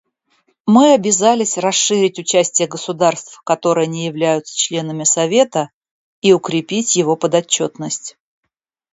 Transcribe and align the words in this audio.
Мы 0.65 0.95
обязались 0.95 1.59
расширить 1.59 2.17
участие 2.17 2.67
государств, 2.67 3.39
которые 3.43 3.85
не 3.85 4.07
являются 4.07 4.57
членами 4.57 5.03
Совета, 5.03 5.69
и 6.23 6.33
укрепить 6.33 6.95
его 6.95 7.15
подотчетность. 7.15 8.17